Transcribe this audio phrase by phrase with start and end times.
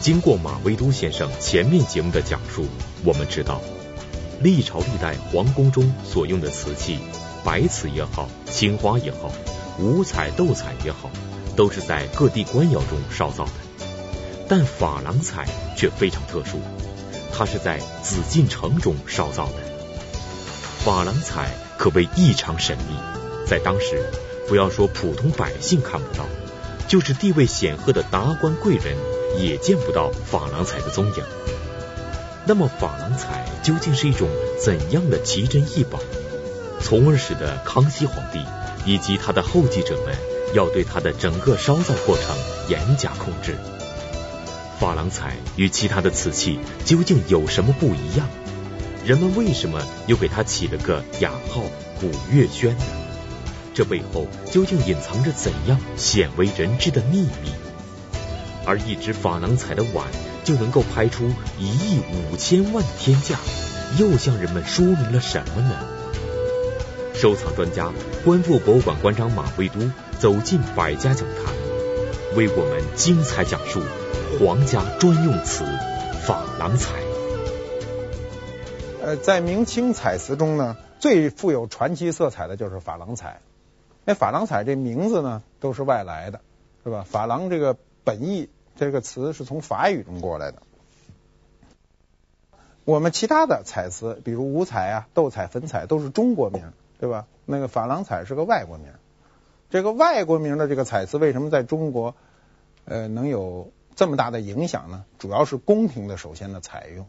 [0.00, 2.66] 经过马未都先生前面节目的讲述，
[3.04, 3.60] 我们知道，
[4.40, 6.98] 历朝历代皇宫中所用的瓷器，
[7.44, 9.30] 白瓷也好，青花也好，
[9.78, 11.10] 五彩斗彩也好，
[11.54, 13.52] 都是在各地官窑中烧造的。
[14.48, 15.46] 但珐琅彩
[15.76, 16.60] 却非常特殊，
[17.30, 19.52] 它是在紫禁城中烧造的。
[20.82, 22.96] 珐琅彩可谓异常神秘，
[23.46, 24.10] 在当时，
[24.48, 26.24] 不要说普通百姓看不到，
[26.90, 28.96] 就是地位显赫的达官贵人
[29.38, 31.24] 也见不到珐琅彩的踪影。
[32.46, 34.28] 那么，珐琅彩究竟是一种
[34.60, 36.00] 怎样的奇珍异宝？
[36.80, 38.44] 从而使得康熙皇帝
[38.84, 40.16] 以及他的后继者们
[40.52, 42.36] 要对它的整个烧造过程
[42.68, 43.56] 严加控制。
[44.80, 48.28] 珐琅彩与其他的瓷器究竟有什么不一样？
[49.06, 51.62] 人们为什么又给它起了个雅号
[52.00, 52.84] “古月轩”呢？
[53.74, 57.52] 这背后究竟隐藏着怎样鲜为人知的秘密？
[58.66, 60.06] 而一只珐琅彩的碗
[60.44, 63.36] 就能够拍出一亿五千万天价，
[63.98, 65.74] 又向人们说明了什么呢？
[67.14, 67.92] 收藏专家、
[68.24, 69.80] 观复博物馆馆长马未都
[70.18, 71.54] 走进百家讲坛，
[72.36, 73.80] 为我们精彩讲述。
[74.38, 75.64] 皇家专用瓷
[76.24, 76.94] 珐琅彩。
[79.02, 83.40] 呃，在明清彩瓷中呢，最富有传奇色彩的就是珐琅彩。
[84.04, 86.40] 那珐琅彩这名字呢，都是外来的，
[86.84, 87.06] 是吧？
[87.10, 90.62] 珐琅这个本意这个词是从法语中过来的。
[92.84, 97.26] 我们其他的彩瓷，比如五彩啊、斗彩、粉彩，都是中国名，对吧？
[97.44, 98.86] 那个珐琅彩是个外国名。
[99.70, 102.14] 这个外国名的这个彩瓷，为什么在中国
[102.84, 103.72] 呃能有？
[103.96, 107.06] 这么大的影响呢，主要是宫廷的首先的采用。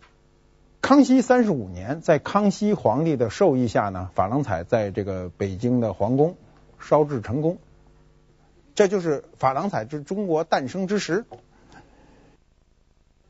[0.81, 6.35] 康熙三十五年，在康熙皇帝的授意下呢，珐琅彩在这个北京的皇宫
[6.81, 7.59] 烧制成功，
[8.75, 11.25] 这就是珐琅彩之中国诞生之时。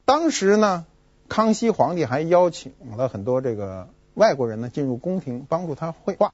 [0.06, 0.86] 当时呢，
[1.30, 6.34] 康熙皇帝还邀请了很多这个外国人呢进入宫廷，帮助他绘画。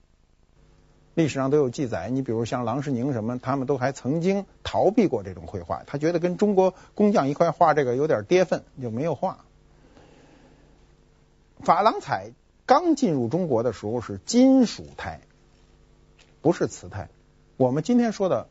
[1.14, 9.44] 历史上都有记载，你比如像郎世宁什么，他们都还曾经逃避过这种绘画，他觉得跟中国工匠一块画这个有点跌份，就没有画。
[11.64, 12.34] 珐琅彩
[12.68, 15.22] 刚进入中国的时候是金属胎，
[16.42, 17.10] 不是瓷胎。
[17.58, 18.48] 我们今天说的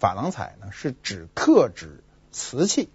[0.00, 2.88] 珐琅彩呢，是指刻指瓷器，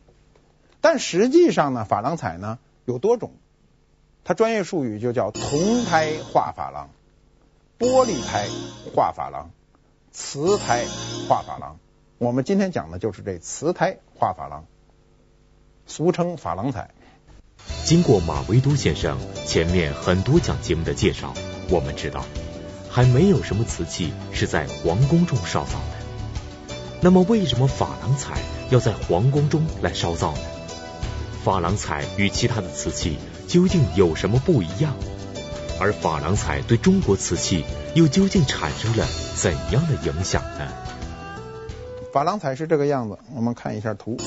[0.82, 3.34] 但实际上呢，珐琅彩呢有多种，
[4.24, 6.90] 它专业术语就叫铜胎画珐琅。
[7.80, 8.48] 玻璃胎
[8.96, 9.52] 画珐琅，
[10.12, 10.86] 瓷胎
[11.30, 11.78] 画珐琅。
[12.18, 14.66] 我们今天讲的就是这瓷胎画珐琅，
[15.86, 16.90] 俗称珐琅彩。
[17.86, 21.36] 经过马维都先生前面很多讲节目的介绍，
[21.70, 22.26] 我们知道
[22.98, 26.68] 还没有什么瓷器是在皇宫中烧造的。
[27.00, 28.42] 那么，为什么珐琅彩
[28.72, 30.40] 要在皇宫中来烧造呢？
[31.46, 34.96] 珐琅彩与其他的瓷器究竟有什么不一样？
[35.80, 37.64] 而珐琅彩对中国瓷器
[37.94, 40.68] 又究竟产生了怎样的影响呢？
[42.12, 44.18] 珐琅彩是这个样子，我们看一下图。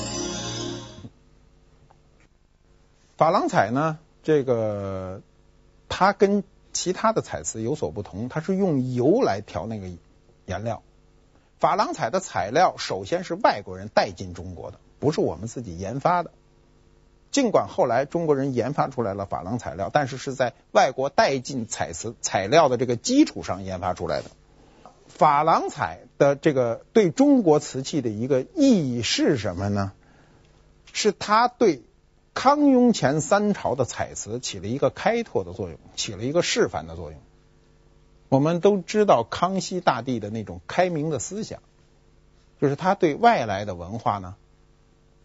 [3.17, 5.21] 珐琅彩呢，这个
[5.89, 9.87] 它跟其他的彩瓷有所不同，它是用油来调那个
[10.45, 10.83] 颜料。
[11.59, 16.31] 珐琅彩的材料首先是外国人带进中国的，不是我们自己研发的。
[17.29, 24.31] 尽管后来中国人研发出来了珐琅材料，但是是在外国带进彩瓷材料的这个基础上研发出来的。
[25.17, 29.91] 珐琅彩的这个对中国瓷器的一个意义是什么呢？
[30.93, 31.83] 是它对
[32.33, 37.19] 康雍乾三朝的彩瓷起了一个开拓的作用，起了一个示范的作用。
[38.29, 41.61] 我们都知道康熙大帝的那种开明的思想，
[42.61, 44.35] 就是他对外来的文化呢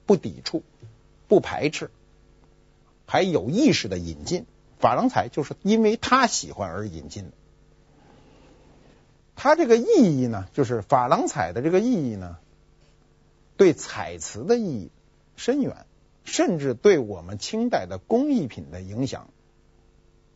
[0.07, 0.63] 不抵触。
[1.29, 1.91] 不排斥，
[3.05, 4.47] 还有意识的引进
[4.81, 7.33] 珐琅彩，就是因为他喜欢而引进的。
[9.35, 12.39] 它这个意义呢，就是珐琅彩的这个意义呢，
[13.57, 14.91] 对彩瓷的意义
[15.37, 15.85] 深远，
[16.27, 19.31] 甚至对我们清代的工艺品的影响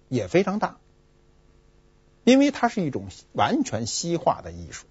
[0.08, 0.78] 也非常大。
[2.24, 4.86] 因为它是一种完全西化的艺术，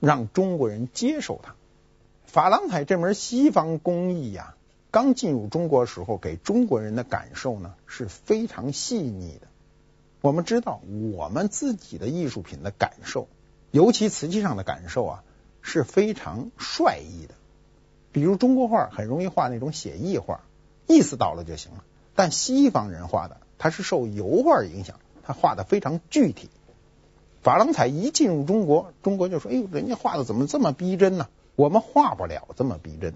[0.00, 1.54] 让中国人接受它。
[2.32, 4.56] 珐琅彩这门西方工艺呀。
[4.90, 9.46] 刚进入中国时候，给中国人的感受呢是非常细腻的。
[10.22, 10.80] 我们知道，
[11.12, 13.28] 我们自己的艺术品的感受，
[13.70, 15.24] 尤其瓷器上的感受啊，
[15.60, 17.34] 是非常率意的。
[18.12, 20.40] 比如中国画很容易画那种写意画，
[20.86, 21.84] 意思到了就行了。
[22.14, 26.50] 但西方人画的，他是受油画影响，他画的非常具体。
[27.44, 31.28] 珐琅彩一进入中国，中国就说：“哎呦，人家画的怎么这么逼真呢？
[31.54, 33.14] 我们画不了这么逼真。”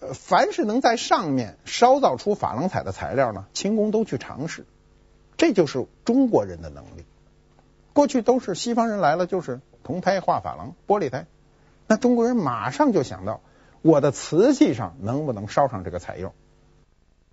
[0.00, 4.64] 呃，凡是能在上面烧造出珐琅彩的材料呢，清宫都去尝试，
[5.36, 7.04] 这就是中国人的能力。
[7.92, 11.26] 过去都是西方人来了，就是铜胎画珐琅、玻璃胎，
[11.86, 13.42] 那中国人马上就想到，
[13.82, 16.32] 我的瓷器上能不能烧上这个彩釉？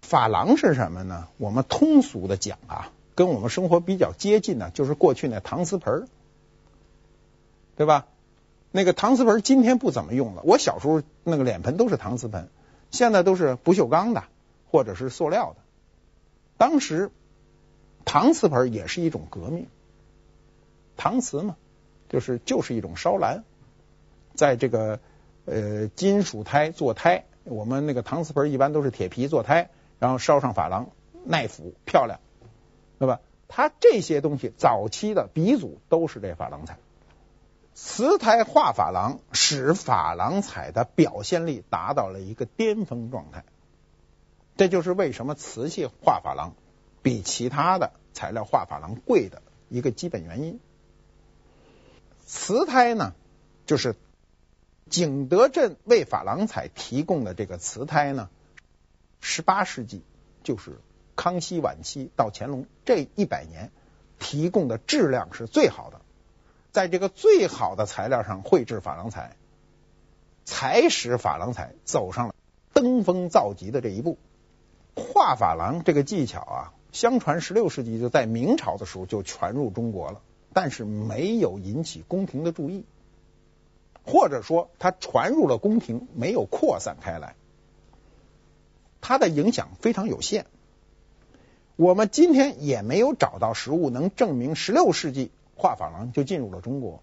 [0.02, 1.28] 珐琅是什么呢？
[1.38, 6.08] 我们通俗的讲啊，跟我们生活比较接近的，就是过去那搪瓷盆，
[7.76, 8.08] 对吧？
[8.72, 12.50] 那个搪瓷盆今天不怎么用了，我小时候那个脸盆都是搪瓷盆。
[12.90, 14.24] 现在都是不锈钢的，
[14.72, 15.58] 或者是塑料的。
[16.58, 17.12] 当时
[18.06, 19.68] 搪瓷盆也是一种革命，
[20.98, 21.58] 搪瓷嘛，
[22.08, 23.44] 就是就是一种烧蓝，
[24.36, 25.00] 在这个
[25.48, 30.90] 呃金属胎做胎，我们那个搪瓷盆一般都是铁皮做胎，然后烧上珐琅，
[31.26, 32.20] 耐腐漂亮，
[33.00, 33.22] 对吧？
[33.48, 36.78] 它这些东西早期的鼻祖都是这珐琅彩。
[37.74, 43.46] 瓷胎画珐琅，使珐琅彩的表现力达到了一个巅峰状态。
[44.58, 46.56] 这就是为什么瓷器画珐琅
[47.02, 50.60] 比其他的材料画珐琅贵的一个基本原因。
[52.26, 53.14] 瓷胎呢，
[53.66, 53.96] 就是
[54.90, 58.30] 景德镇为珐琅彩提供的这个瓷胎呢，
[59.20, 60.04] 十八世纪
[60.44, 60.80] 就是
[61.16, 63.72] 康熙晚期到乾隆这一百年
[64.20, 66.02] 提供的质量是最好的。
[66.72, 69.36] 在这个最好的材料上绘制珐琅彩，
[70.46, 72.36] 才使珐琅彩走上了
[72.74, 74.18] 登峰造极的这一步。
[74.96, 80.22] 画珐琅这个技巧啊，相传十六世纪就在明朝的时候就传入中国了，
[80.54, 82.86] 但是没有引起宫廷的注意，
[84.08, 87.36] 或者说它传入了宫廷，没有扩散开来，
[89.02, 90.48] 它的影响非常有限。
[91.76, 95.30] 我们今天也没有找到实物能证明十六世纪。
[95.60, 97.02] 画珐琅就进入了中国，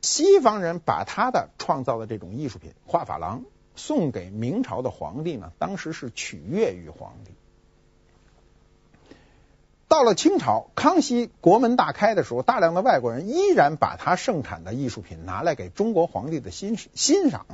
[0.00, 3.44] 西方人把他的创造的这种艺术品画珐琅
[3.74, 7.32] 送给明朝的皇帝呢，当时是取悦于皇帝。
[9.90, 17.44] 到了清朝，康熙国门大开的时候，大量的外国人依然把他盛产的艺术品拿来给中国皇帝的欣欣赏，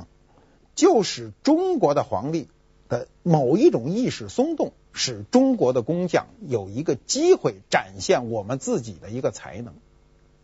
[0.75, 2.47] 就使中国的皇帝
[2.89, 9.73] 的某一种意识松动，使中国的工匠有一个机会展现我们自己的一个才能。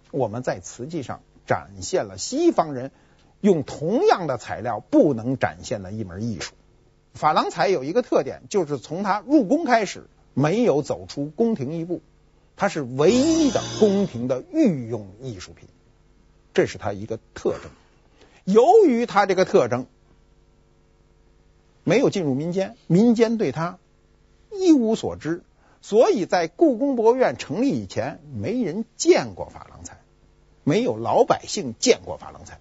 [0.10, 2.90] 我们在瓷器上展现了西方人
[3.40, 6.56] 用同样的材料不能展现的一门艺术。
[7.16, 12.02] 珐琅彩有一个特点，就是从它入宫开始没有走出宫廷一步，
[12.56, 15.68] 它是唯一的宫廷的御用艺术品，
[16.54, 17.72] 这是它一个特征。
[18.46, 19.88] 由于它这个特征
[21.84, 23.78] 没有进入民间，民间对它
[24.52, 25.44] 一无所知，
[25.82, 30.00] 所以在故宫博物院成立以前，没人见过珐琅彩。
[30.66, 32.60] 没有老百姓见过珐琅彩，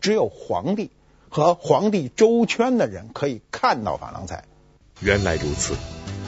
[0.00, 0.90] 只有皇帝
[1.28, 4.44] 和皇帝周圈的人可以看到珐琅彩。
[5.00, 5.74] 原来如此，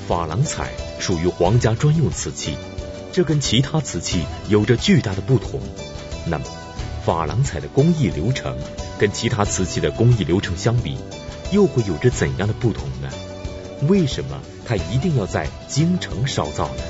[0.09, 2.57] 珐琅彩属于皇家专用瓷器，
[3.13, 5.61] 这跟其他瓷器有着巨大的不同。
[6.25, 6.47] 那么，
[7.05, 8.57] 珐琅彩的工艺流程
[8.99, 10.97] 跟其他瓷器的工艺流程相比，
[11.53, 13.11] 又会有着怎样的不同呢？
[13.87, 16.83] 为什么它一定要在京城烧造呢？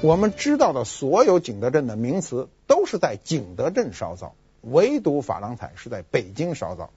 [0.00, 6.90] 我们知道的所有景德镇的名瓷都是在景德镇烧造，唯独珐琅彩是在北京烧造。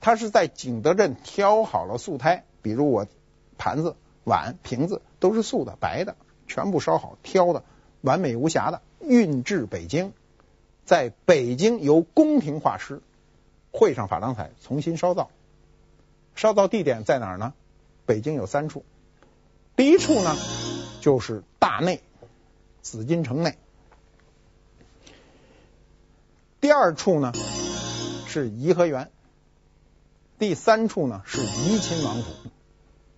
[0.00, 3.06] 它是在景德镇挑好了素胎，比如我
[3.64, 6.16] 盘子、碗、瓶子都是素的、白的，
[6.46, 7.64] 全部烧好、挑的
[8.02, 10.12] 完美无瑕的，运至北京，
[10.84, 13.00] 在北京由宫廷画师
[13.72, 15.30] 绘上珐琅彩，重新烧造。
[16.34, 17.54] 烧造地点在哪儿呢？
[18.04, 18.84] 北京有三处，
[19.76, 20.36] 第一处呢，
[21.00, 22.02] 就是大内
[22.82, 23.56] 紫禁城内，
[26.60, 27.32] 第二处呢
[28.26, 29.10] 是颐和园，
[30.38, 32.50] 第三处呢是怡亲王府。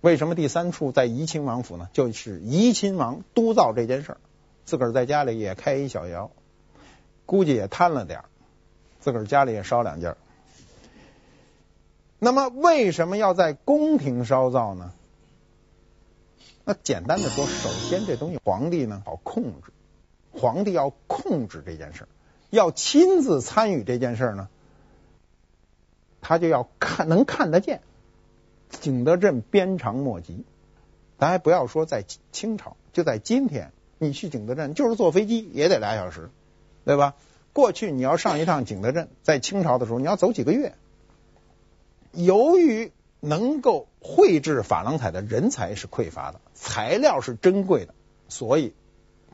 [0.01, 1.89] 为什么第三处在怡亲王府呢？
[1.91, 4.17] 就是怡亲王督造这件事儿，
[4.63, 6.31] 自个儿在家里也开一小窑，
[7.25, 8.25] 估计也贪了点儿，
[8.99, 10.15] 自个儿家里也烧两件。
[12.19, 14.93] 那么为什么要在宫廷烧造呢？
[16.63, 19.71] 那简单的说，首先这东西皇帝呢好控制，
[20.31, 22.07] 皇帝要控制这件事儿，
[22.49, 24.49] 要亲自参与这件事儿呢，
[26.21, 27.81] 他就要看能看得见。
[28.69, 30.45] 景德镇鞭长莫及，
[31.17, 36.29] 咱还不要说在清朝，就在今天，你去景德镇就是坐飞机也得俩小时，
[36.85, 37.15] 对吧？
[37.53, 40.75] 过去你要上一趟景德镇，在清朝的时候你要走几个月，
[42.11, 42.91] 由于。
[43.19, 47.95] 能够绘制珐琅彩的人才是匮乏的，材料是珍贵的，
[48.29, 48.75] 所以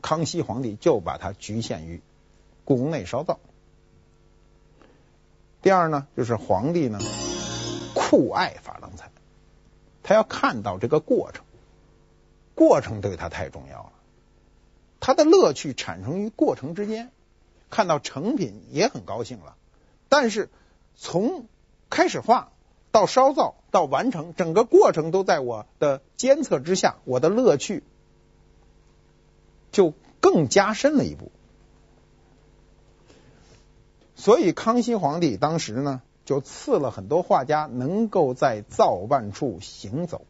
[0.00, 2.00] 康熙皇帝就把它局限于
[2.64, 3.38] 故宫内烧造。
[5.60, 6.98] 第二呢，就是皇帝呢，
[7.94, 9.03] 酷爱珐琅彩，
[10.04, 11.44] 他要看到这个过程，
[12.54, 13.92] 过程对他太重要了。
[15.00, 17.10] 他的乐趣产生于过程之间，
[17.70, 19.56] 看到成品也很高兴了。
[20.08, 20.48] 但是
[20.94, 21.46] 从
[21.90, 22.52] 开始画
[22.92, 27.82] 到烧造到完成，整个过程都在我的监测之下，我的乐趣
[29.72, 31.32] 就更加深了一步。
[34.14, 40.24] 所以康熙皇帝当时呢，就赐了很多画家能够在造办处行走，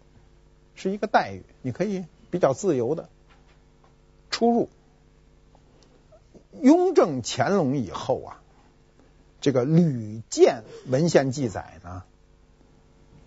[0.75, 3.09] 是一个待遇，你可以比较自由的。
[4.31, 4.69] 出入，
[6.61, 8.43] 雍正、乾隆以后啊，
[9.41, 12.03] 这个屡见文献记载呢，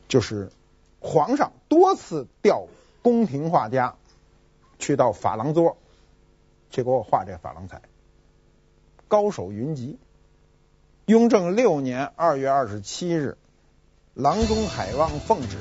[0.10, 0.52] 就是
[1.00, 2.68] 皇上多次调
[3.02, 3.96] 宫廷画家
[4.80, 5.78] 去到珐琅桌
[6.70, 7.82] 去给我画这个珐琅彩，
[9.08, 9.98] 高手云集。
[11.08, 13.38] 雍正六年二月二十七日，
[14.14, 15.56] 郎中海望奉旨，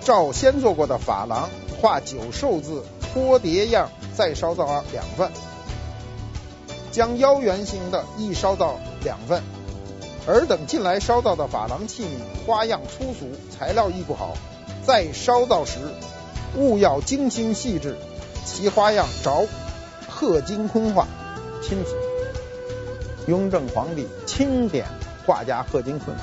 [0.00, 1.48] 照先做过的珐琅
[1.80, 3.90] 画九寿字托叠样。
[4.16, 5.30] 再烧造两份，
[6.90, 9.40] 将腰圆形的亦烧造两份。
[10.26, 14.36] 尔等近来烧造的珐琅器皿花样粗俗，材料亦不好，
[14.84, 15.78] 再烧造时
[16.56, 17.96] 务要精心细致。
[18.44, 19.46] 其花样着
[20.08, 21.06] 贺金坤画，
[21.62, 22.03] 亲自。
[23.26, 24.86] 雍正皇帝钦点
[25.26, 26.16] 画家贺金坤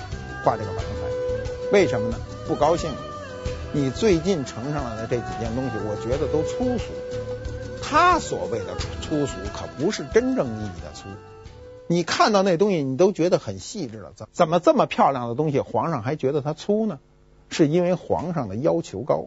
[0.44, 2.18] 画这个珐琅彩，为什么呢？
[2.48, 2.92] 不高兴，
[3.74, 6.92] 你最近呈上来的这几件东西，我觉得都粗俗。
[7.82, 11.08] 他所谓的粗俗，可不是真正意义的粗。
[11.88, 14.14] 你看到那东西，你都觉得很细致了。
[14.16, 17.00] 怎怎么这么漂亮的东西，皇上还觉得它粗呢？
[17.50, 19.26] 是因为皇上的要求高。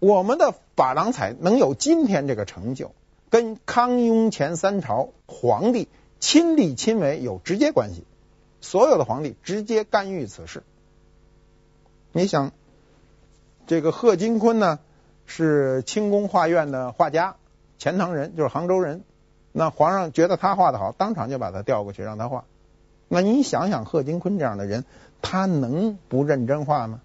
[0.00, 2.92] 我们的珐琅彩能有今天这个成就，
[3.30, 5.88] 跟康雍乾三朝皇帝
[6.24, 8.06] 亲力亲为有直接关系。
[8.62, 10.62] 所有的皇帝直接干预此事。
[12.12, 12.52] 你想，
[13.66, 14.78] 这个贺金坤呢？
[15.26, 17.36] 是清宫画院的画家，
[17.76, 19.04] 钱塘人，就是杭州人。
[19.52, 22.44] 那皇上觉得他画的好，当场就把他调过去让他画。
[23.08, 24.86] 那你想想，贺金坤这样的人，
[25.20, 27.02] 他能不认真画吗？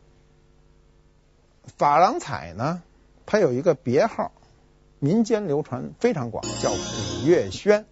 [1.78, 2.82] 珐琅彩呢，
[3.26, 4.32] 它有一个别号，
[5.00, 7.86] 民间流传非常广，叫古月轩。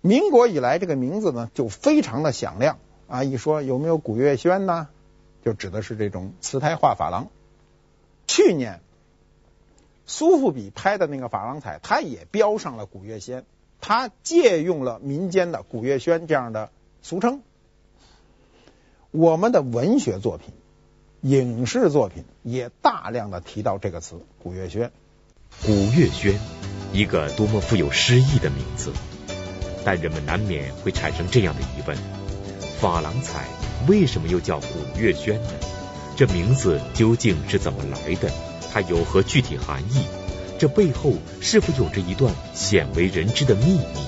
[0.00, 2.78] 民国以来，这个名字呢就非常的响亮
[3.08, 3.24] 啊！
[3.24, 4.88] 一说有没有古月轩呢，
[5.44, 7.28] 就指的是这种瓷胎画珐琅。
[8.26, 8.80] 去年
[10.06, 13.44] 苏富比拍的那个珐琅彩，他也标上了古月轩，
[13.80, 16.70] 他借用了民间的古月轩这样的
[17.02, 17.42] 俗称。
[19.10, 20.52] 我们的文学作品、
[21.22, 24.92] 影视作品也大量的提到这个词“古月轩”。
[25.64, 26.38] 古月轩，
[26.92, 28.92] 一个多么富有诗意的名字，
[29.90, 31.96] 但人们难免会产生这样的疑问：
[32.78, 33.46] 珐琅彩
[33.86, 35.48] 为什么又叫古月轩呢？
[36.14, 38.30] 这名字究竟是怎么来的？
[38.70, 40.04] 它有何具体含义？
[40.58, 44.06] 这背后是否有着一段鲜为人知的秘密？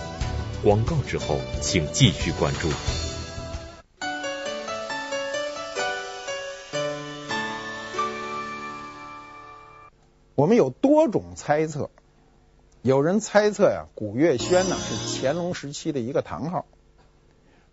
[0.63, 2.69] 广告之后，请继续关注。
[10.35, 11.89] 我们有多种猜测，
[12.83, 16.67] 有人猜测呀，古月轩呢是乾隆时期的一个堂号。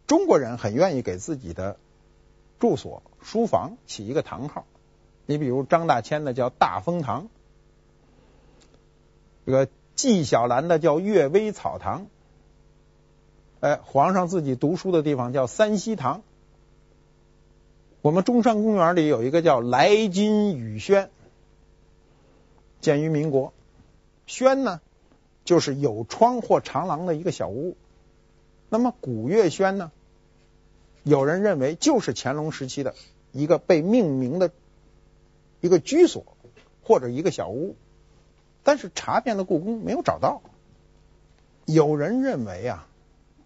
[0.06, 1.78] 中国人很愿意给自己的。
[2.60, 4.66] 住所、书房起一个堂号，
[5.28, 7.28] 你比如张大千的叫大风堂，
[9.46, 12.08] 这个纪晓岚的叫阅微草堂，
[13.60, 16.24] 哎，皇上自己读书的地方叫三希堂。
[18.02, 21.12] 我们中山公园里有一个叫来津雨轩，
[22.82, 23.54] 建于民国。
[24.26, 24.82] 轩呢，
[25.48, 27.77] 就是有窗或长廊的一个小屋。
[28.68, 29.94] 那么古月轩呢？
[31.04, 32.94] 有人认为就是乾隆时期的
[33.32, 34.51] 一个被命名的
[35.62, 36.25] 一个居所
[36.84, 37.77] 或者一个小屋，
[38.63, 40.42] 但是查遍了故宫没有找到。
[41.63, 42.86] 有人认为啊，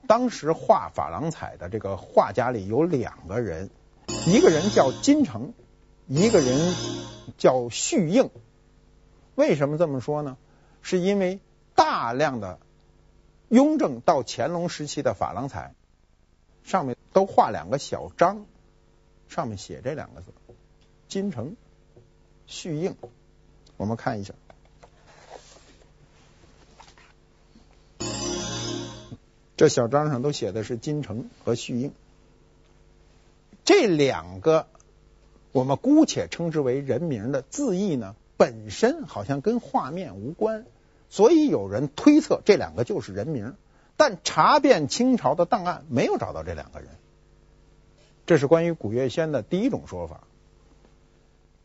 [0.08, 3.70] 当时画珐琅彩的这个画家里有两个人，
[4.26, 5.54] 一个人叫金城，
[6.08, 6.74] 一个人
[7.38, 8.32] 叫旭应。
[9.36, 10.36] 为什么这么说呢？
[10.82, 11.40] 是因为
[11.82, 12.60] 大量的
[13.50, 15.74] 雍正到乾隆时期的珐琅彩
[16.64, 16.96] 上面。
[17.14, 18.46] 都画两个小章，
[19.28, 20.28] 上面写这两个字：
[21.10, 21.58] 金城、
[22.48, 22.96] 旭应。
[23.76, 24.34] 我们看一下，
[29.58, 31.92] 这小章上都写的是金城和旭应。
[33.66, 34.68] 这两个
[35.52, 40.66] 我们姑且称之为人名的字义呢，本身好像跟画面无关，
[41.12, 43.56] 所以有人推测这两个就是人名。
[43.98, 46.90] 但查遍清朝的档案，没有找到这两个人。
[48.26, 50.22] 这是关于古月轩的第一种说法。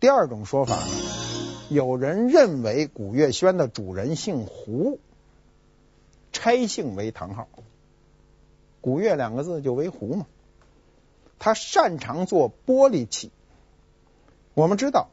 [0.01, 0.83] 第二种说法呢，
[1.71, 5.01] 有人认为古月轩的主人姓胡，
[6.31, 7.49] 拆姓为唐号，
[8.83, 10.27] 古月两个字就为胡嘛。
[11.39, 13.31] 他擅长做玻璃器。
[14.53, 15.09] 我们知道，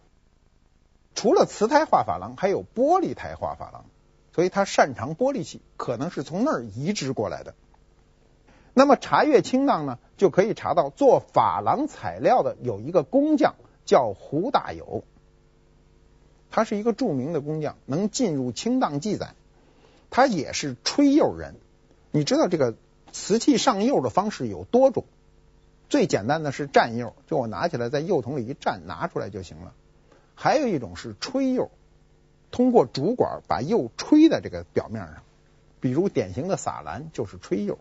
[1.16, 3.86] 除了瓷胎画珐琅，还有玻璃胎画珐琅，
[4.34, 7.54] 所以他擅长玻璃器，可能是从那儿移植过来的。
[8.74, 13.54] 那么查阅清档呢，就可以查到做珐琅彩料的有一个工匠
[13.86, 15.04] 叫胡大友，
[16.50, 19.36] 他是一个著名的工匠，能进入清档记载。
[20.10, 21.56] 他也是吹釉人。
[22.12, 22.76] 你知道这个
[23.12, 25.06] 瓷器上釉的方式有多种？
[25.90, 29.74] 最简单的是蘸釉，就我拿起来在釉桶里一蘸，拿出来就行了。
[30.34, 31.70] 还有一种是吹釉，
[32.54, 35.24] 通过竹管把釉吹在这个表面上，
[35.82, 37.80] 比如典型的洒蓝就是吹釉。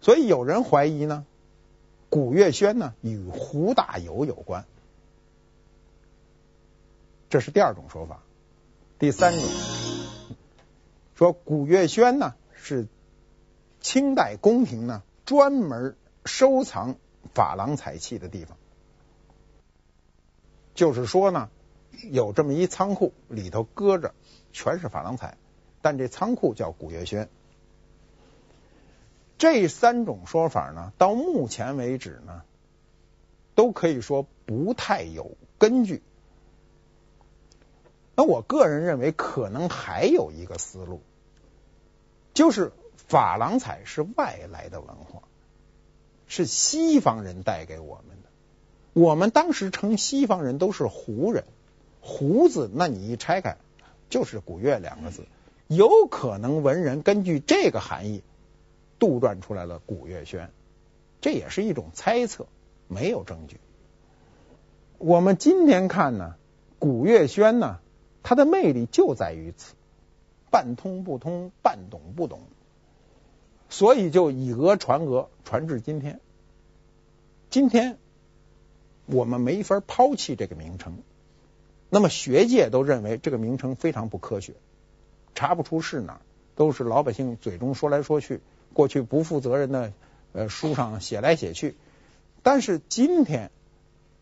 [0.00, 1.26] 所以有人怀疑呢，
[2.08, 4.64] 古月轩呢与胡大有有关，
[7.28, 8.22] 这是第二种说法。
[8.98, 9.42] 第三种
[11.16, 12.86] 说古月轩呢是
[13.80, 15.96] 清代宫廷呢专门。
[16.26, 16.96] 收藏
[17.34, 18.58] 珐琅彩器的地方，
[20.74, 21.48] 就是说呢，
[22.10, 24.14] 有这么一仓库，里头搁着
[24.52, 25.36] 全是珐琅彩，
[25.82, 27.28] 但这仓库叫古月轩。
[29.38, 32.42] 这三种说法呢，到目前为止呢，
[33.54, 36.02] 都可以说不太有根据。
[38.14, 41.00] 那我个人认为，可能还有一个思路，
[42.34, 42.72] 就是
[43.08, 45.22] 珐琅彩是外来的文化。
[46.32, 48.28] 是西方人带给我们的。
[48.92, 51.42] 我们当时称西方人都是胡人，
[52.00, 53.56] 胡字，那你一拆开
[54.08, 55.26] 就是古月两个字。
[55.68, 58.22] 有可能文人根据这个含义
[58.98, 60.50] 杜撰出来了古月轩，
[61.20, 62.46] 这也是一种猜测，
[62.88, 63.58] 没有证据。
[64.98, 66.34] 我们今天看呢，
[66.78, 67.78] 古月轩呢，
[68.22, 69.74] 它的魅力就在于此，
[70.50, 72.40] 半通不通，半懂不懂。
[73.68, 76.20] 所以就以讹传讹，传至今天。
[77.48, 77.98] 今天
[79.06, 80.98] 我们没法抛弃这个名称，
[81.90, 84.54] 那么学界都认为这个名称非常不科学，
[85.34, 86.20] 查不出是哪儿，
[86.54, 88.40] 都是老百姓嘴中说来说去，
[88.72, 89.92] 过去不负责任的
[90.32, 91.76] 呃书上写来写去。
[92.42, 93.50] 但是今天，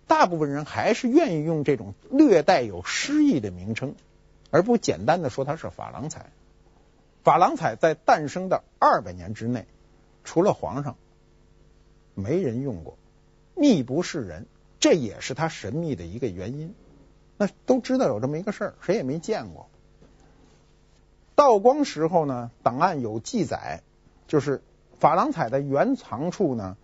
[0.07, 3.95] 大部分人还是愿意用这种略带有诗意的名称，
[4.51, 6.31] 而不简单的说它是珐琅彩。
[7.23, 9.67] 珐琅彩在诞生的二百年之内，
[10.25, 10.97] 除了皇上，
[12.15, 12.97] 没人用过，
[13.55, 14.47] 秘不示人，
[14.81, 16.75] 这也是它神秘的一个原因。
[17.39, 19.69] 那都知道有这么一个事儿，谁也没见过。
[21.35, 23.83] 道光时候呢，档案有记载，
[24.27, 24.61] 就是
[25.01, 26.77] 珐琅彩的原藏处呢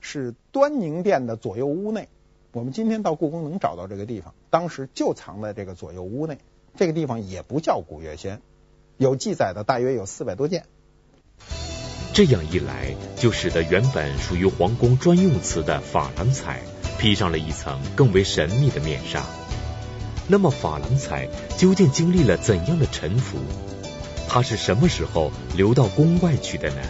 [0.00, 2.08] 是端宁殿的左右屋内。
[2.50, 6.38] 我们今天到故宫能找到这个地方，当时就藏在这个左右屋内。
[6.76, 8.42] 这个地方也不叫古月轩。
[8.96, 10.64] 有记载的大约有四百多件，
[12.14, 16.62] 这样一来，就使得原本属于皇宫专用瓷的珐琅彩
[16.98, 19.24] 披上了一层更为神秘的面纱。
[20.30, 23.38] 那么，珐琅彩究竟经历了怎样的沉浮？
[24.28, 26.82] 它是什么时候流到宫外去的呢？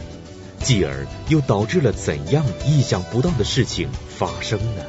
[0.58, 4.84] 继而又导致了怎样意想不到的事情发生呢？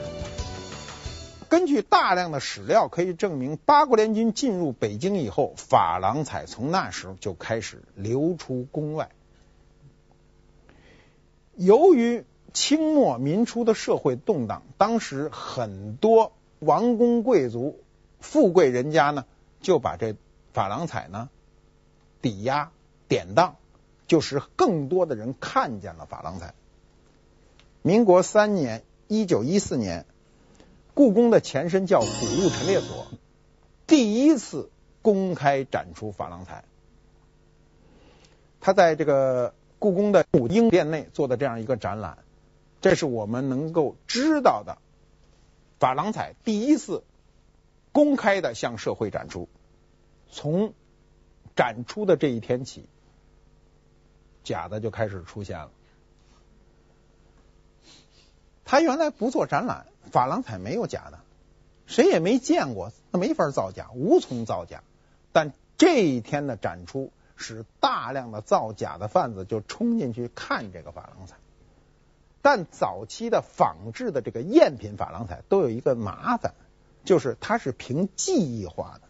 [1.47, 9.09] 根据大量的史料可以证明，八国联军进入北京以后，珐琅彩从那时候就开始流出宫外。
[11.55, 17.79] 由于清末民初的社会动荡，当时很多王公贵族、
[18.19, 19.25] 富贵人家呢，
[19.61, 20.15] 就把这
[20.53, 21.29] 珐琅彩呢
[22.21, 22.71] 抵押
[23.07, 23.55] 典当，
[24.07, 26.53] 就使更多的人看见了珐琅彩。
[27.81, 30.05] 民国三年，一九一四年。
[30.95, 33.07] 故宫的前身叫古物陈列所，
[33.87, 34.69] 第一次
[35.01, 36.65] 公开展出珐琅彩。
[38.59, 42.17] 他在这个故宫的武英殿内做的这样一个展览，
[42.81, 44.79] 这是我们能够知道的
[45.79, 47.05] 珐琅彩第一次
[47.91, 49.49] 公开的向社会展出。
[50.29, 50.73] 从
[51.55, 52.87] 展出的这一天起，
[54.43, 55.71] 假的就开始出现了。
[58.65, 59.87] 他原来不做展览。
[60.11, 61.19] 珐琅彩没有假的，
[61.85, 64.83] 谁也没见过，那没法造假，无从造假。
[65.31, 71.35] 但这一天的展出，使大量的造假的贩子就冲进去看这个珐琅彩。
[72.41, 76.55] 但早期的仿制的这个赝品珐琅彩都有一个麻烦，
[77.09, 79.07] 就是它是凭记忆画的，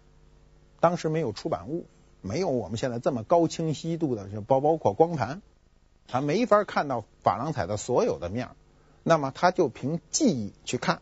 [0.79, 1.85] 当时没有出版物，
[2.21, 5.41] 没有我们现在这么高清晰度的，就包包括光盘，
[6.07, 8.51] 它没法看到珐琅彩的所有的面。
[9.03, 11.01] 那么他就凭记忆去看，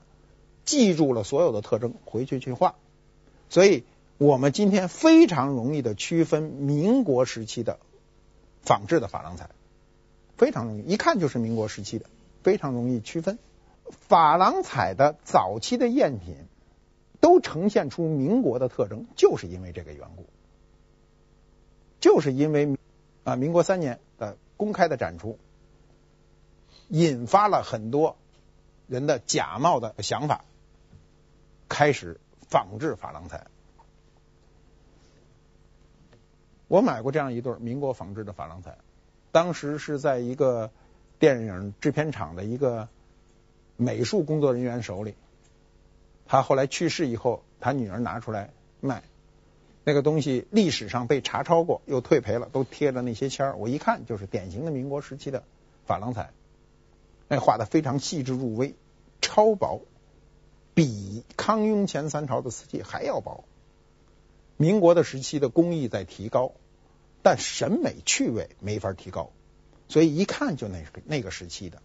[0.66, 2.74] 记住了所有的特征，回去去画。
[3.48, 3.84] 所以
[4.18, 7.78] 我们今天非常容易的区分民国时期的
[8.64, 9.52] 仿制的珐琅彩，
[10.36, 12.08] 非常容易，一看就是民国时期的，
[12.42, 13.38] 非常容易区分。
[14.10, 16.38] 珐琅彩的早期的赝品
[17.20, 20.26] 都呈现出民国的特征，就是因为这个缘故，
[22.00, 22.78] 就是因为
[23.24, 25.38] 啊，民国三年的公开的展出，
[26.88, 28.18] 引发了很多
[28.88, 30.46] 人的假冒的想法，
[31.68, 33.48] 开始仿制珐琅彩。
[36.68, 38.78] 我买过这样一对民国仿制的珐琅彩，
[39.32, 40.72] 当时是在一个
[41.20, 42.88] 电影制片厂的一个。
[43.80, 45.14] 美术工作人员手里，
[46.28, 49.02] 他后来去世以后，他女儿拿出来卖，
[49.84, 53.56] 那个东西历史上被查抄过，又退赔了，都贴着那些签儿。
[53.56, 55.44] 我一看就是典型的民国时期的
[55.88, 56.32] 珐琅彩，
[57.28, 58.76] 那画的非常细致入微，
[59.22, 59.82] 超薄，
[60.74, 63.46] 比康雍乾三朝的瓷器还要薄。
[64.58, 66.52] 民国的时期的工艺在提高，
[67.22, 69.32] 但审美趣味没法提高，
[69.88, 71.82] 所以一看就那个那个时期的。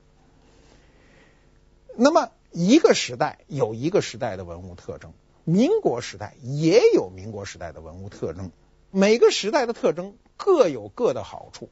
[1.94, 8.50] 那么，一个时代有一个时代的文物特征，民国时代也有民国时代的文物特征，
[8.90, 11.70] 每个时代的特征各有各的好处。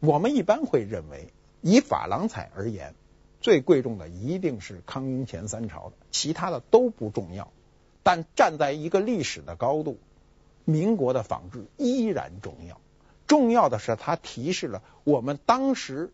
[0.00, 1.28] 我们一般会认为，
[1.60, 2.94] 以珐琅彩而言，
[3.42, 7.52] 最贵重的一定是康雍乾三朝的，其他的都不重要。
[8.02, 9.98] 但站在一个历史的高度，
[10.64, 12.80] 民国的仿制依然重要。
[13.26, 16.10] 重要的是，它提示了我们当时。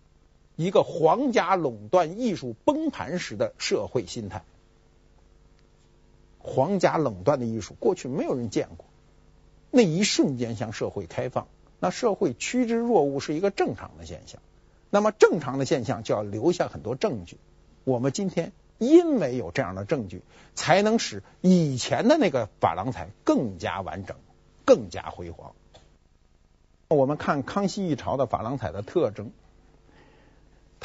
[0.57, 4.45] 一个皇家垄断艺术崩盘时的社会心态，
[6.38, 8.87] 皇家垄断的艺术过去没有人见过，
[9.71, 11.49] 那一瞬间向社会开放，
[11.81, 14.40] 那社会趋之若鹜是一个正常的现象。
[14.90, 17.38] 那么正常的现象就要留下很多证据。
[17.83, 20.23] 我们今天因为有这样的证据，
[20.55, 24.17] 才能使以前的那个珐琅彩更加完整、
[24.64, 25.53] 更加辉煌。
[26.87, 29.33] 我们看康熙一朝的珐琅彩的特征。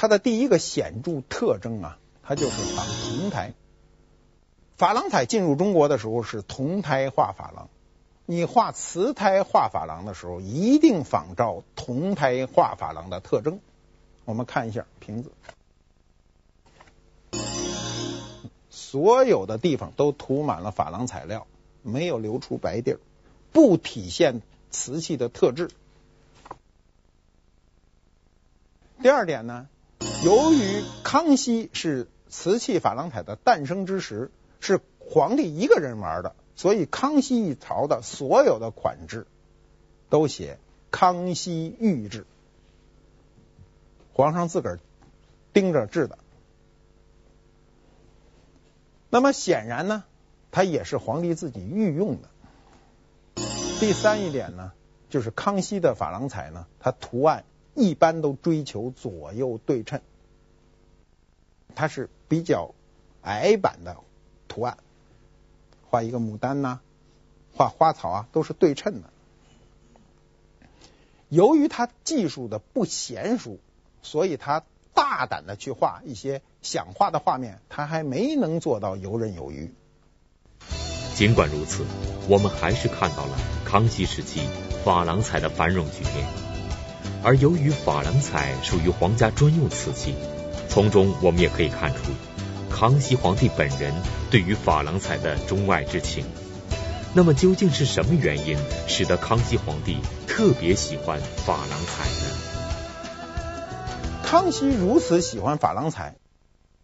[0.02, 3.52] 它的第一个显著特征啊，它就是仿铜胎。
[4.78, 7.68] 珐琅彩进入中国的时候是铜胎画珐琅，
[8.26, 13.60] 你画瓷胎画珐琅的时候，一定仿照铜胎画珐琅的特征。
[14.24, 15.34] 我们看一下瓶子，
[18.70, 21.46] 所有的地方都涂满了珐琅彩料，
[21.84, 23.00] 没有留出白地儿，
[23.52, 25.70] 不体现瓷器的特质。
[29.04, 29.68] 第二点呢？
[30.22, 39.26] 由于康熙是瓷器珐琅彩的诞生之时，是皇帝一个人玩的，所以康熙一朝的所有的款制
[40.10, 40.60] 都写
[40.92, 42.26] “康熙御制”，
[44.12, 44.80] 皇上自个儿
[45.54, 46.18] 盯着制的。
[49.10, 50.04] 那么显然呢，
[50.52, 52.30] 它也是皇帝自己御用的。
[53.80, 54.74] 第三一点呢，
[55.10, 57.46] 就是康熙的珐琅彩呢，它图案。
[57.76, 60.02] 一般都追求左右对称，
[61.76, 62.74] 它是比较
[63.22, 63.98] 矮版的
[64.48, 64.78] 图案，
[65.90, 66.80] 画一个牡丹呐、
[67.54, 69.10] 画花草啊，都是对称的。
[71.30, 73.60] 由于他技术的不娴熟，
[74.02, 79.74] 所以他大胆的去画一些想画的画面，他还没能做到游刃有余。
[81.16, 81.86] 尽管如此，
[82.28, 84.42] 我们还是看到了康熙时期
[84.84, 86.28] 珐琅彩的繁荣局面。
[87.24, 90.16] 而由于珐琅彩属于皇家专用瓷器，
[90.70, 92.12] 从中我们也可以看出
[92.70, 93.92] 康熙皇帝本人
[94.30, 96.24] 对于珐琅彩的钟爱之情。
[97.14, 98.56] 那么究竟是什么原因
[98.88, 102.28] 使得康熙皇帝特别喜欢珐琅彩呢？
[104.24, 106.18] 康熙如此喜欢珐琅彩，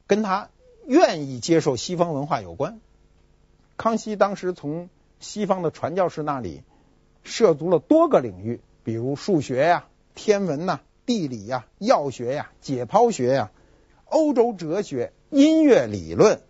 [0.07, 0.49] 跟他
[0.87, 2.79] 愿意接受西方文化有关。
[3.77, 6.63] 康熙当时从西方的传教士那里
[7.23, 9.85] 涉足了多个领域，比如数学呀。
[10.15, 13.51] 天文呐、地理呀、药学呀、解剖学呀、
[14.05, 16.41] 欧洲哲学、音乐理论、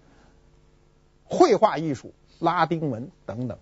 [1.24, 3.58] 绘画艺术、拉丁文等等。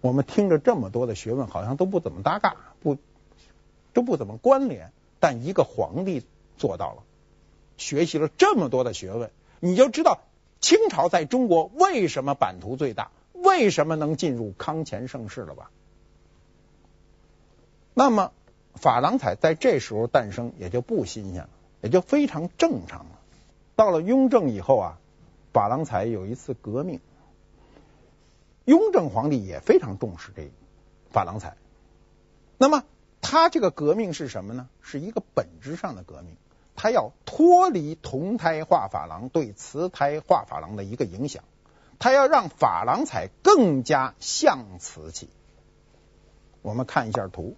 [0.00, 2.98] 我们听着这么多的学问，好像都不怎么搭嘎，不
[3.92, 4.92] 都不怎么关联。
[5.18, 6.22] 但一个皇帝
[6.58, 7.02] 做到了，
[7.78, 10.20] 学习了这么多的学问，你就知道
[10.60, 15.70] 清朝在中国为什么版图最大，为什么能进入康乾盛世了吧？
[17.94, 18.32] 那么，
[18.78, 21.48] 珐琅彩在这时候诞生也就不新鲜了，
[21.84, 23.20] 也就非常正常了。
[23.76, 24.98] 到了雍正以后啊，
[25.52, 26.98] 珐琅彩有一次革命，
[28.64, 30.50] 雍正皇帝也非常重视这
[31.12, 31.58] 珐琅彩。
[32.56, 32.84] 那么，
[33.20, 34.70] 他这个革命是什么呢？
[34.80, 36.38] 是一个本质上的革命，
[36.74, 41.44] 他要脱离铜胎画珐琅对瓷胎画珐琅的一个影响，
[41.98, 45.28] 他要让珐琅彩更加像瓷器。
[46.62, 47.56] 我们看一下图，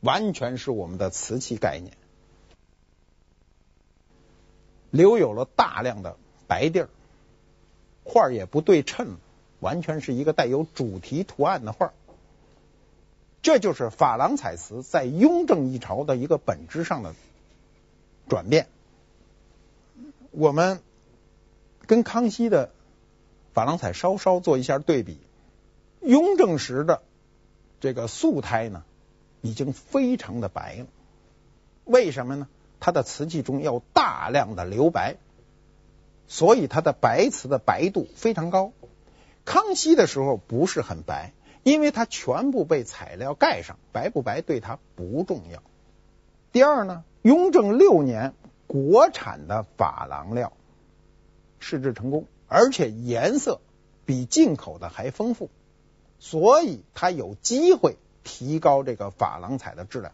[0.00, 1.96] 完全是我们的瓷器概念，
[4.90, 6.88] 留有了大量的白地儿，
[8.04, 9.16] 画也不对称，
[9.60, 11.92] 完全是一个带有主题图案的画。
[13.42, 17.14] 这就是珐琅彩瓷在雍正一朝的一个本质上的
[18.28, 18.68] 转变。
[20.30, 20.80] 我们
[21.86, 22.70] 跟康熙的。
[23.54, 25.18] 珐琅彩稍稍做一下对比，
[26.00, 27.02] 雍正时的
[27.80, 28.84] 这个素胎呢，
[29.40, 30.86] 已经非常的白了。
[31.84, 32.48] 为什么呢？
[32.80, 35.16] 它的瓷器中要大量的留白，
[36.26, 38.72] 所以它的白瓷的白度非常高。
[39.44, 45.62] 康熙的时候不是很白，因为它全部被材料盖上，白不白对它不重要。
[46.52, 48.34] 第二呢，雍正六年
[48.66, 50.52] 国产的珐琅料
[51.58, 52.26] 试制成功。
[52.50, 53.60] 而且颜色
[54.06, 55.50] 比进口的还丰富，
[56.18, 60.12] 所以它有机会提高这个珐琅彩的质量。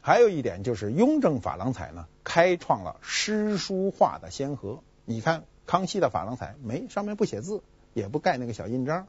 [0.00, 4.82] 还有一点就是雍正珐琅彩呢，开创了诗书画的先河。
[5.04, 9.06] 你看康熙的珐琅彩没上面不写字，也不盖那个小印章，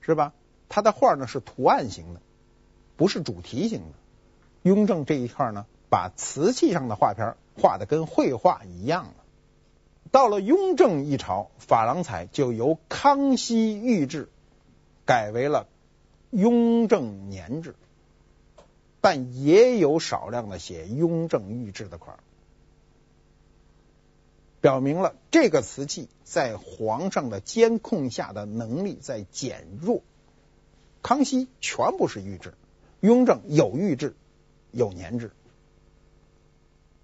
[0.00, 0.32] 是吧？
[0.68, 2.20] 他的画呢是图案型的，
[2.96, 3.94] 不是主题型的。
[4.62, 9.14] 雍正这一块呢，把瓷器上的画片画的跟绘画一样了。
[10.10, 14.30] 到了雍正一朝，珐琅彩就由康熙御制
[15.04, 15.68] 改为了
[16.34, 17.74] 雍正年制，
[19.00, 22.18] 但也有少量的写雍正御制的款，
[24.60, 30.02] 表明了这个瓷器在皇上的监控下的能力在减弱。
[31.02, 32.54] 康熙全部是御制，
[33.00, 34.14] 雍正有御制
[34.72, 35.30] 有年制。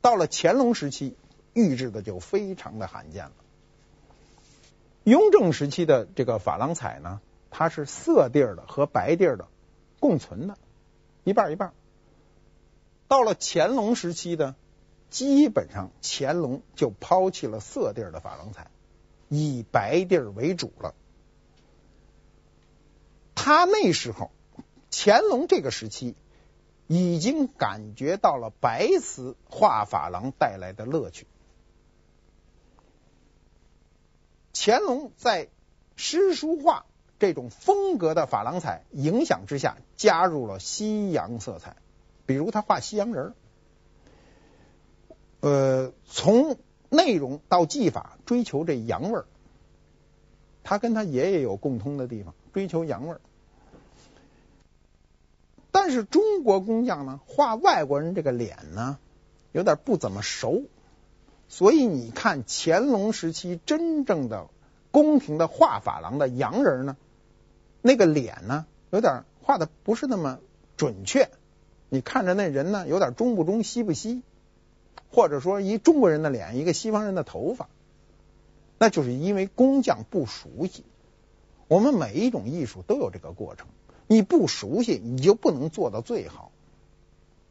[0.01, 1.17] 到了乾隆时期。
[1.53, 3.33] 御制的就非常的罕见了。
[5.03, 9.49] 雍正时期的这个珐琅彩呢，它是色地儿的和白地儿的
[9.99, 10.57] 共存的，
[11.25, 11.75] 一半一半。
[13.09, 14.55] 到了乾隆时期呢，
[15.11, 18.71] 基本上乾隆就抛弃了色地儿的珐琅彩，
[19.29, 20.95] 以白地儿为主了。
[23.35, 24.31] 他那时候，
[24.93, 26.15] 乾隆这个时期
[26.87, 31.27] 已经感觉到了白瓷画珐琅带来的乐趣。
[34.53, 35.49] 乾隆在
[35.97, 36.85] 诗书画
[37.21, 41.77] 这种风格的珐琅彩影响之下，加入了西洋色彩，
[42.27, 43.35] 比如他画西洋人儿，
[45.41, 46.57] 呃，从
[46.89, 49.27] 内容到技法追求这洋味儿，
[50.65, 53.21] 他跟他爷爷有共通的地方，追求洋味儿。
[55.71, 58.99] 但是中国工匠呢，画外国人这个脸呢，
[59.53, 60.63] 有点不怎么熟。
[61.49, 64.49] 所以你看，乾隆时期真正的
[64.91, 66.97] 宫廷的画珐琅的洋人呢，
[67.83, 70.39] 那个脸呢，有点画的不是那么
[70.77, 71.31] 准确。
[71.89, 74.23] 你看着那人呢，有点中不中西不西，
[75.11, 77.69] 或者说一中国人的脸，一个西方人的头发，
[78.79, 80.85] 那就是因为工匠不熟悉。
[81.67, 83.67] 我们每一种艺术都有这个过程，
[84.07, 86.53] 你不熟悉，你就不能做到最好。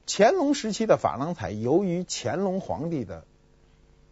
[0.08, 3.26] 乾隆时期的珐琅彩，由于乾隆皇帝的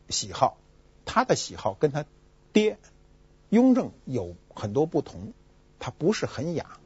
[0.09, 0.57] 喜好，
[1.05, 2.05] 他的喜好跟他
[2.53, 2.77] 爹
[3.49, 5.33] 雍正有很多不同，
[5.79, 6.79] 他不是很雅，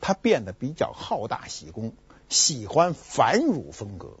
[0.00, 1.94] 他变得比较好大喜功，
[2.28, 4.16] 喜欢繁儒风格。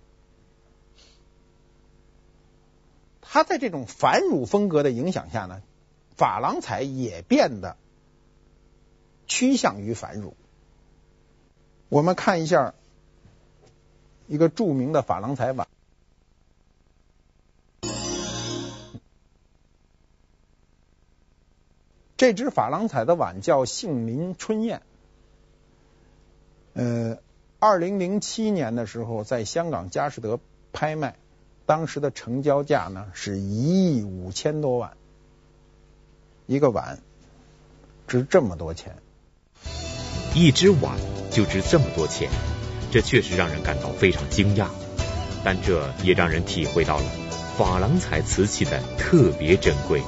[3.20, 5.62] 他在这种繁儒风格的影响下呢，
[6.16, 7.76] 珐琅彩也变得
[9.26, 10.34] 趋向于繁縟。
[11.88, 12.74] 我们看一下
[14.26, 15.68] 一个著名的珐琅彩碗。
[22.22, 24.82] 这只珐琅彩的碗叫杏林春宴。
[26.72, 27.18] 呃，
[27.58, 30.38] 二零零七年的时候，在香港佳士得
[30.72, 31.16] 拍卖，
[31.66, 34.96] 当时的成交价呢是一亿五千多万，
[36.46, 37.00] 一个碗
[38.06, 38.98] 值这么多钱，
[40.32, 40.96] 一只碗
[41.32, 42.30] 就值这么多钱，
[42.92, 44.68] 这确实让人感到非常惊讶，
[45.42, 47.04] 但这也让人体会到了
[47.58, 50.00] 珐琅彩瓷器的特别珍贵。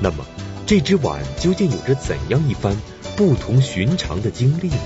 [0.00, 0.24] 那么。
[0.68, 2.76] 这只碗究竟有着怎样一番
[3.16, 4.76] 不同寻常的经历呢？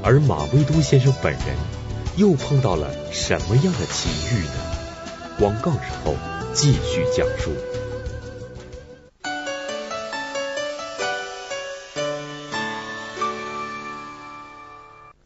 [0.00, 1.56] 而马未都先生本人
[2.16, 4.52] 又碰到了什么样的奇遇呢？
[5.40, 6.14] 广告之后
[6.54, 7.50] 继续讲述。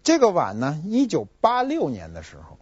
[0.02, 2.56] 这个碗呢，一九八六年的时候，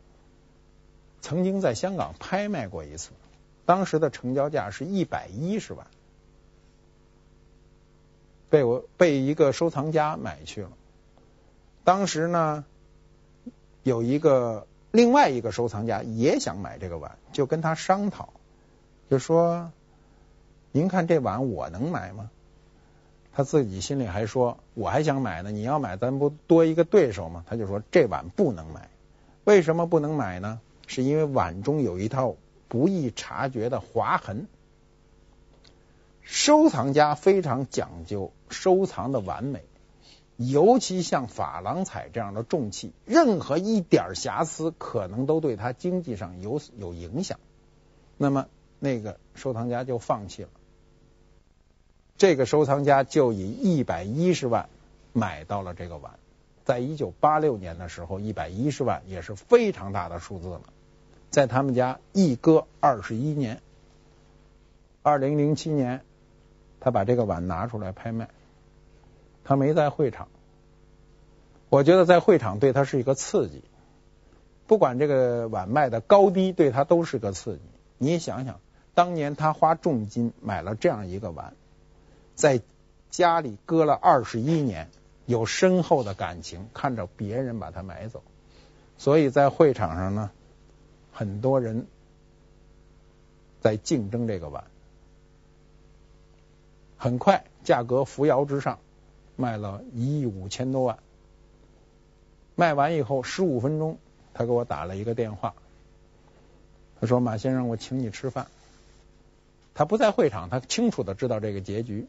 [1.21, 3.11] 曾经在香港拍卖过一次，
[3.67, 5.87] 当时的成交价是一百一十万，
[8.53, 10.69] 被我被一个收藏家买去了。
[11.85, 12.67] 当时呢，
[13.83, 18.35] 有一个另外一个收藏家也想买这个碗，就跟他商讨，
[19.09, 19.73] 就说
[20.71, 22.31] ：“您看这碗我能买吗？”
[23.33, 28.91] 他自己心里还说：“我还想买呢，你要买，咱不多一个对手吗？”他就说：“这碗不能买，
[29.45, 30.61] 为什么不能买呢？
[30.87, 32.37] 是因为碗中有一套
[32.69, 34.47] 不易察觉的划痕。
[36.23, 39.65] 收藏家非常讲究收藏的完美，
[40.37, 47.39] 尤其像珐琅彩这样的重器，任何一点瑕疵可能都对他经济上有有影响。
[48.17, 48.47] 那么
[48.79, 50.49] 那个收藏家就放弃了。”
[52.17, 54.69] 这个收藏家就以一百一十万
[55.13, 56.15] 买到了这个碗，
[56.65, 60.63] 在一九八六年的时候，一百一十万也是非常大的数字了。
[61.31, 63.61] 在他们家一搁二十一年，
[65.03, 66.05] 二零零七年，
[66.85, 68.29] 他把这个碗拿出来拍卖，
[69.45, 70.27] 他没在会场。
[71.69, 73.63] 我觉得在会场对他是一个刺激，
[74.67, 77.61] 不管这个碗卖的高低，对他都是个刺激。
[77.99, 78.59] 你想想，
[78.95, 81.55] 当年他花重金买了这样一个碗。
[82.35, 82.61] 在
[83.11, 84.91] 家里搁了二十一年，
[85.25, 88.25] 有深厚的感情，看着别人把它买走，
[88.99, 90.31] 所以在会场上呢，
[91.13, 91.87] 很多人
[93.61, 94.65] 在竞争这个碗，
[97.03, 98.79] 很快价格扶摇直上，
[99.35, 101.01] 卖了一亿五千多万。
[102.55, 103.99] 卖完以后十五分钟，
[104.33, 105.53] 他给我打了一个电话，
[107.01, 108.47] 他说：“马先生，我请你吃饭。”
[109.75, 112.07] 他不在会场，他清楚的知道这个结局。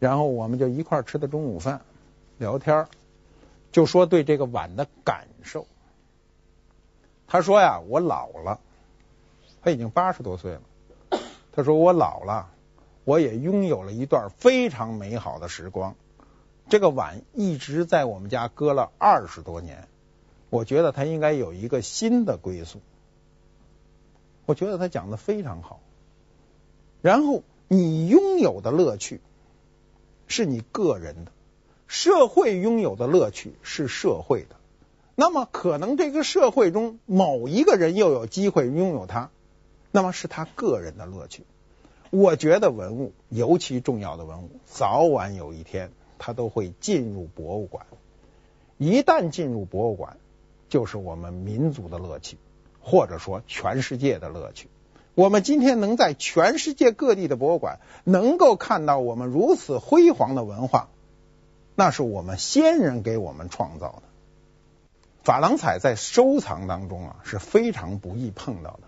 [0.00, 1.80] 然后我们就一块吃的中午饭，
[2.38, 2.88] 聊天，
[3.70, 5.64] 就说对这个碗的感受。
[7.28, 8.58] 他说呀，我老了，
[9.62, 10.62] 他已经八十多岁了。
[11.52, 12.50] 他说我老了，
[13.04, 15.96] 我也拥有了一段非常美好的时光。
[16.68, 19.88] 这个碗一直在我们家搁了二十多年，
[20.50, 22.80] 我觉得它应该有一个新的归宿。
[24.46, 25.80] 我觉得他讲的非常好。
[27.00, 29.20] 然后你拥有的乐趣。
[30.28, 31.32] 是你个人的，
[31.86, 34.56] 社会拥有的乐趣是社会的。
[35.14, 39.30] 那么，可能这个社会中某一个人又有机会拥有它，
[39.90, 41.44] 那么是他个人的乐趣。
[42.12, 47.86] 我觉得文物，尤其重要的文物，早晚有一天它都会进入博物馆。
[48.76, 50.18] 一旦进入博物馆，
[50.68, 52.36] 就是我们民族的乐趣，
[52.82, 54.68] 或者说全世界的乐趣。
[55.14, 60.90] 我们今天能在全世界各地的博物馆能够看到我们如此辉煌的文化，
[61.74, 64.02] 那是我们先人给我们创造的。
[65.24, 68.80] 珐琅彩在收藏当中啊是非常不易碰到的。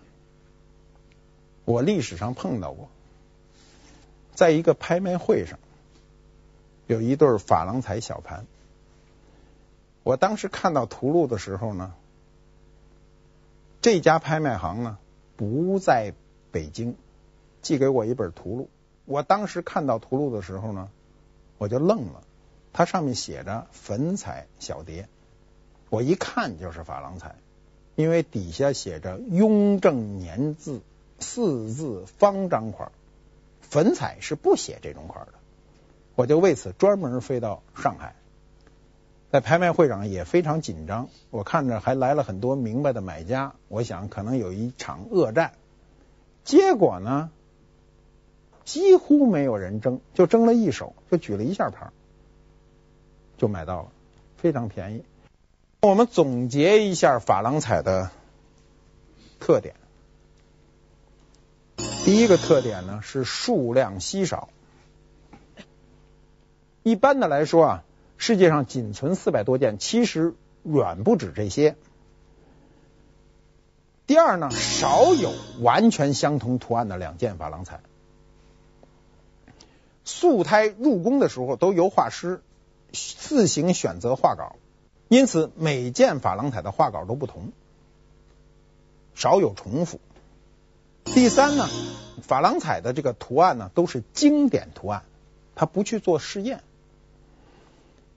[1.63, 2.89] 我历史上碰到过，
[4.35, 5.57] 在一个拍卖会上，
[6.85, 8.45] 有一对珐琅彩小盘。
[10.03, 11.93] 我当时看到图录的时候呢，
[13.81, 14.97] 这家拍卖行呢。
[15.37, 16.13] 不在
[16.53, 16.95] 北京，
[17.61, 18.69] 寄给我一本图录。
[19.03, 20.89] 我当时看到图录的时候呢，
[21.57, 22.23] 我就愣了。
[22.71, 25.09] 它上面写着粉彩小碟，
[25.89, 27.35] 我一看就是珐琅彩，
[27.95, 30.79] 因为底下写着“雍正年字”
[31.19, 32.89] 四字方章块，
[33.69, 35.33] 粉彩是不写这种款的。
[36.15, 38.15] 我就为此专门飞到上海。
[39.31, 45.51] 在拍卖会上也非常紧张，我看着还来了很多明白的买家，我想可能有一场恶战。
[46.45, 47.31] 结果呢，
[48.63, 51.89] 几乎没有人争，就争了一手，就举了一下牌，
[53.37, 53.91] 就买到了，
[54.37, 55.03] 非常便宜。
[55.81, 58.11] 我们总结一下珐琅彩的
[59.41, 59.75] 特点，
[62.05, 64.49] 第一个特点呢是数量稀少，
[66.83, 67.83] 一般的来说啊。
[68.17, 71.75] 世界上仅存四百多件，其实远不止这些。
[74.07, 77.81] 第二呢，少有完全相同图案的两件珐琅彩。
[80.05, 82.41] 素胎入宫的时候都由画师
[82.93, 84.55] 自行选择画稿，
[85.09, 87.51] 因此每件珐琅彩的画稿都不同，
[89.13, 89.99] 少有重复。
[91.03, 91.67] 第三呢，
[92.27, 95.03] 珐琅彩的这个图案呢都是经典图案，
[95.55, 96.61] 它不去做试验。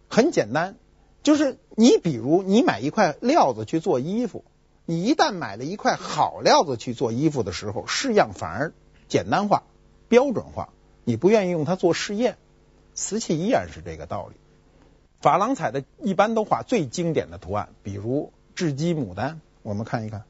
[0.08, 0.76] 很简单，
[1.22, 4.44] 就是你比如你买一块料子去做衣服，
[4.86, 8.72] 你一旦买了一块好料子去做衣服的时候，式样反而
[9.08, 9.64] 简单化、
[10.08, 10.70] 标准化，
[11.04, 12.38] 你不愿意用它做试验。
[12.94, 14.34] 瓷器依然是这个道理。
[15.20, 20.24] 珐琅彩的一般都画最经典的图案，比如雉鸡牡丹，我们看一看。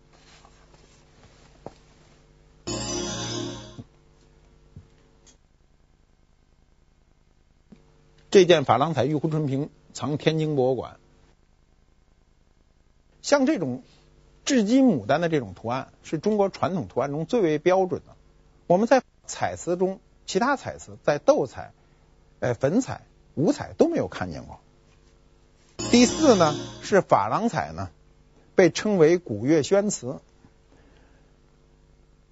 [8.30, 10.98] 这件珐琅彩玉壶春瓶藏天津博物馆。
[13.22, 13.82] 像这种
[14.44, 18.16] 雉鸡牡丹的这种图案，是中国传统图案中最为标准的。
[18.66, 21.72] 我们在彩瓷中，其他彩瓷在斗彩、
[22.40, 23.02] 呃粉彩、
[23.34, 24.60] 五彩都没有看见过。
[25.90, 27.90] 第四呢，是珐琅彩呢，
[28.54, 30.20] 被称为古月轩瓷。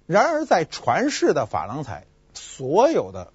[0.05, 3.33] 然而，在传世的珐琅彩所有的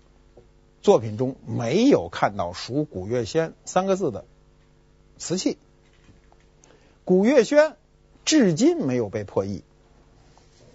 [0.82, 4.24] 作品中，没有看到属古月轩三个字的
[5.16, 5.56] 瓷器。
[7.04, 7.76] 古月轩
[8.24, 9.62] 至今没有被破译。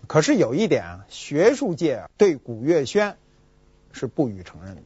[0.07, 3.17] 可是有一点啊，学术界对古月轩
[3.91, 4.81] 是不予承认的。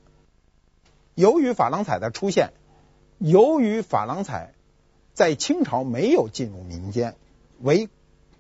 [1.13, 2.51] 由于珐琅彩的出现，
[3.19, 4.55] 由于珐琅彩
[5.13, 7.15] 在清朝没有进入民间，
[7.59, 7.89] 为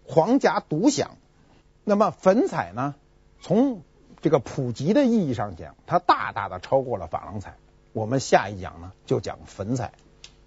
[0.03, 1.17] 皇家独享，
[1.83, 2.95] 那么粉彩呢，
[3.39, 3.83] 从
[4.21, 7.55] 这个普及的意义上讲，它大大的超过了珐琅彩。
[7.91, 9.91] 我们下一讲呢，就讲粉彩。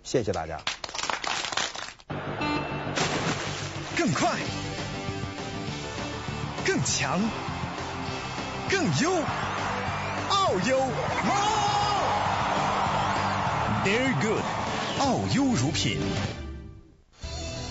[0.05, 0.61] 谢谢大家。
[3.97, 4.39] 更快，
[6.65, 7.21] 更强，
[8.71, 9.11] 更优，
[10.31, 11.35] 奥优猫
[13.85, 14.43] ，Very good，
[15.01, 15.99] 奥优乳品。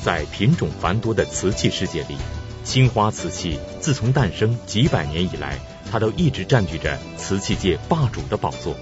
[0.03, 2.17] 在品种繁多的瓷器世界里，
[2.65, 5.59] 青花瓷器自从诞生几百年以来，
[5.93, 8.75] 它都一直占据着瓷器界霸主的宝座。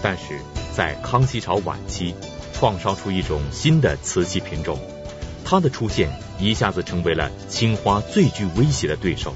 [0.00, 0.38] 但是
[0.72, 2.14] 在康熙朝晚期，
[2.52, 4.78] 创烧出一种新的瓷器品种，
[5.44, 6.08] 它的出现
[6.38, 9.34] 一下子成为了青花最具威胁的对手，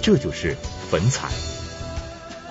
[0.00, 0.56] 这就是
[0.88, 1.26] 粉彩。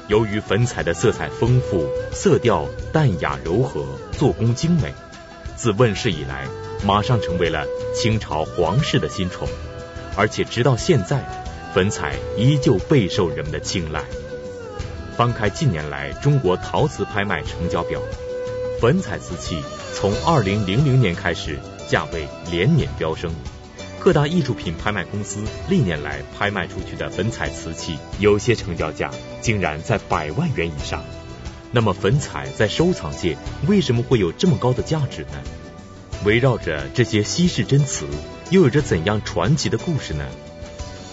[0.10, 4.94] 由于粉彩的色彩丰富、色调淡雅柔和、做工精美，
[5.56, 6.46] 自问世以来，
[6.84, 7.66] 马上成为了
[7.96, 9.48] 清朝皇室的新宠，
[10.18, 11.47] 而且直到现在。
[11.74, 14.03] 粉彩依旧备受人们的青睐。
[15.15, 18.01] 翻开近年来中国陶瓷拍卖成交表，
[18.80, 19.63] 粉彩瓷器
[19.93, 23.32] 从二零零零年开始价位连年飙升。
[23.99, 29.11] 各大艺术品拍卖公司历年来拍卖出去的粉彩瓷器，有些成交价
[29.41, 31.03] 竟然在百万元以上。
[31.72, 33.36] 那么粉彩在收藏界
[33.68, 35.41] 为什么会有这么高的价值呢？
[36.24, 38.05] 围绕着这些稀世珍瓷，
[38.49, 40.26] 又有着怎样传奇的故事呢？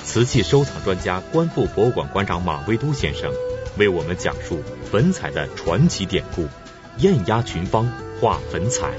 [0.05, 3.33] 瓷器收藏专家、观复博物馆馆长马未都先生
[3.79, 6.47] 为我们讲述粉彩的传奇典故：
[6.99, 7.91] 艳压群芳，
[8.21, 8.93] 画粉彩。